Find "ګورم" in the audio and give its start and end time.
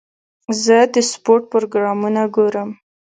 2.35-2.69